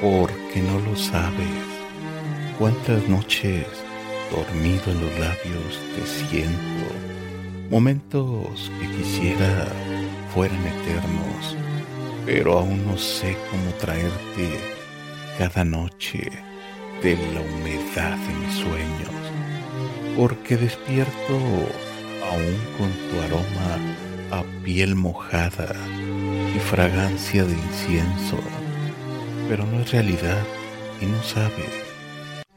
porque 0.00 0.62
no 0.62 0.78
lo 0.80 0.96
sabes. 0.96 1.64
Cuántas 2.58 3.08
noches 3.08 3.66
dormido 4.30 4.92
en 4.92 5.00
los 5.00 5.18
labios 5.18 5.80
te 5.94 6.06
siento. 6.06 6.94
Momentos 7.70 8.70
que 8.80 8.88
quisiera 8.96 9.66
fueran 10.34 10.60
eternos, 10.66 11.56
pero 12.24 12.58
aún 12.58 12.86
no 12.86 12.96
sé 12.96 13.36
cómo 13.50 13.70
traerte 13.78 14.60
cada 15.38 15.64
noche 15.64 16.30
de 17.02 17.16
la 17.32 17.40
humedad 17.40 18.16
de 18.16 18.34
mis 18.34 18.54
sueños, 18.54 19.14
porque 20.16 20.56
despierto 20.56 21.34
aún 22.30 22.58
con 22.76 22.90
tu 23.08 23.20
aroma 23.22 23.78
a 24.30 24.42
piel 24.64 24.94
mojada 24.94 25.74
y 26.54 26.58
fragancia 26.58 27.44
de 27.44 27.52
incienso, 27.52 28.38
pero 29.48 29.64
no 29.64 29.80
es 29.80 29.90
realidad 29.90 30.42
y 31.00 31.06
no 31.06 31.22
sabes 31.22 31.88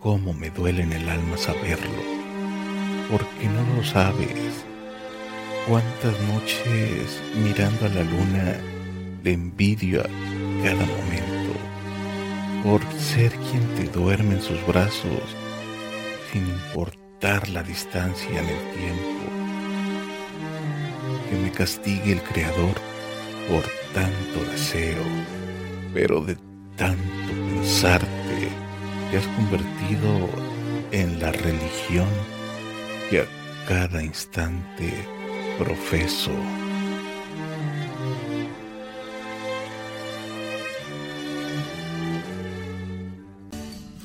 cómo 0.00 0.34
me 0.34 0.50
duele 0.50 0.82
en 0.82 0.92
el 0.92 1.08
alma 1.08 1.36
saberlo, 1.38 2.02
porque 3.10 3.48
no 3.48 3.76
lo 3.76 3.82
sabes. 3.82 4.64
Cuántas 5.66 6.20
noches 6.28 7.22
mirando 7.42 7.86
a 7.86 7.88
la 7.88 8.02
luna 8.02 8.60
le 9.22 9.32
envidio 9.32 10.02
a 10.02 10.08
cada 10.62 10.84
momento, 10.84 11.58
por 12.62 12.82
ser 13.00 13.32
quien 13.32 13.66
te 13.76 13.84
duerme 13.98 14.34
en 14.34 14.42
sus 14.42 14.66
brazos, 14.66 15.22
sin 16.30 16.46
importar 16.46 17.48
la 17.48 17.62
distancia 17.62 18.28
en 18.28 18.46
el 18.46 18.76
tiempo. 18.76 19.24
Que 21.30 21.36
me 21.36 21.50
castigue 21.50 22.12
el 22.12 22.22
Creador 22.22 22.74
por 23.48 23.64
tanto 23.94 24.50
deseo, 24.52 25.02
pero 25.94 26.20
de 26.20 26.36
tanto 26.76 27.32
pensarte 27.32 28.48
te 29.10 29.18
has 29.18 29.26
convertido 29.28 30.28
en 30.90 31.20
la 31.20 31.30
religión 31.32 32.08
que 33.10 33.20
a 33.20 33.26
cada 33.68 34.02
instante 34.02 34.92
profeso. 35.58 36.32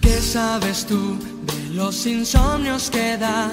¿Qué 0.00 0.20
sabes 0.20 0.86
tú 0.86 1.18
de 1.46 1.74
los 1.74 2.06
insomnios 2.06 2.90
que 2.90 3.16
da 3.16 3.50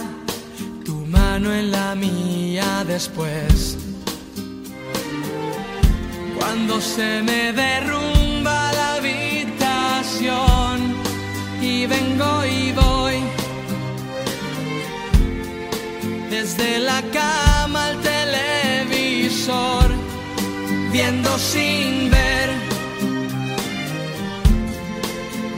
tu 0.84 0.96
mano 1.06 1.54
en 1.54 1.72
la 1.72 1.96
mía 1.96 2.84
después? 2.86 3.78
Cuando 6.38 6.82
se 6.82 7.22
me 7.24 7.54
derrumba 7.54 8.15
desde 16.36 16.80
la 16.80 17.02
cama 17.14 17.88
al 17.88 17.98
televisor, 18.02 19.88
viendo 20.92 21.30
sin 21.38 22.12
ver 22.12 22.50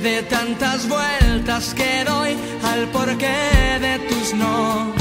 de 0.04 0.22
tantas 0.36 0.88
vueltas 0.88 1.74
que 1.74 2.04
doy 2.06 2.38
al 2.72 2.88
porqué 2.90 3.40
de 3.86 3.96
tus 4.08 4.36
no. 4.36 4.94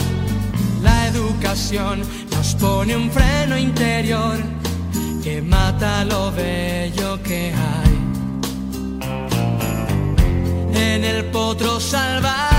La 0.82 1.08
educación 1.08 2.00
nos 2.34 2.54
pone 2.54 2.97
un 2.97 3.10
freno 3.10 3.58
interior 3.58 4.36
que 5.22 5.42
mata 5.42 6.04
lo 6.06 6.32
bello 6.32 7.22
que 7.22 7.52
hay. 7.69 7.94
En 10.88 11.04
el 11.04 11.27
potro 11.27 11.80
salvaje 11.80 12.55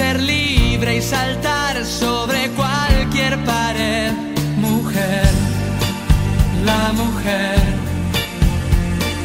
ser 0.00 0.18
libre 0.22 0.96
y 0.96 1.02
saltar 1.02 1.84
sobre 1.84 2.48
cualquier 2.60 3.34
pared. 3.44 4.12
Mujer, 4.56 5.30
la 6.64 6.84
mujer 7.02 7.60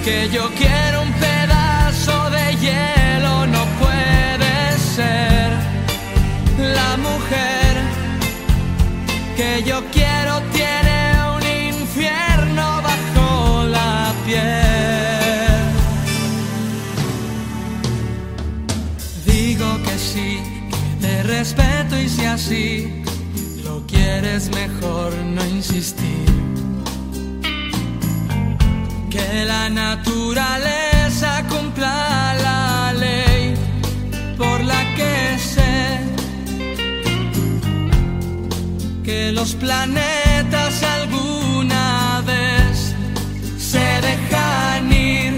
que 0.04 0.30
yo 0.36 0.44
quiero 0.62 0.98
un 1.08 1.14
pedazo 1.28 2.16
de 2.38 2.46
hielo 2.64 3.34
no 3.56 3.64
puede 3.84 4.56
ser. 4.96 5.50
La 6.80 6.92
mujer 7.08 7.74
que 9.38 9.64
yo 9.70 9.78
quiero 9.94 9.95
quieres 23.88 24.50
mejor 24.50 25.14
no 25.36 25.46
insistir. 25.46 26.26
Que 29.10 29.46
la 29.46 29.70
naturaleza 29.70 31.44
cumpla 31.50 32.36
la 32.42 32.94
ley 32.94 33.54
por 34.38 34.64
la 34.64 34.82
que 34.96 35.38
sé 35.40 36.00
que 39.04 39.32
los 39.32 39.54
planetas 39.56 40.84
alguna 40.84 42.22
vez 42.26 42.96
se 43.58 43.86
dejan 44.10 44.92
ir 44.92 45.34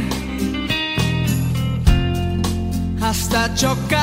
hasta 3.02 3.54
chocar 3.54 3.97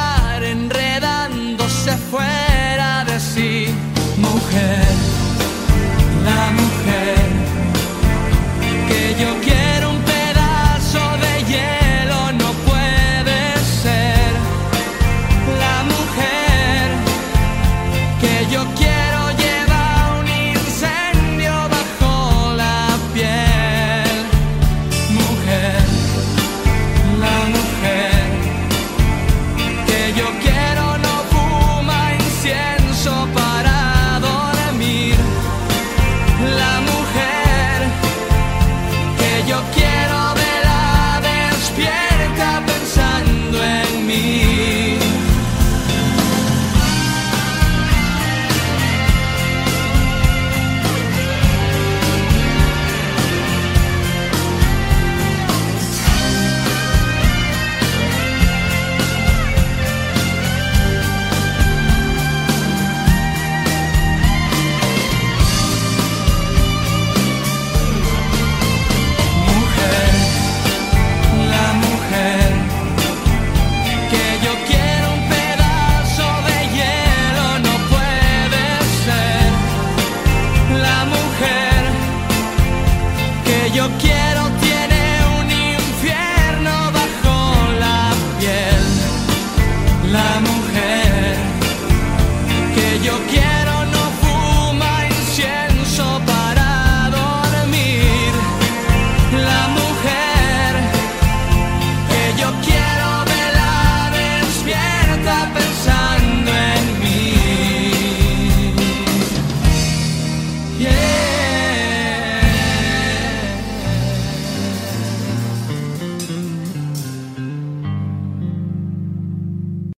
your 83.85 83.99
guess. 83.99 84.24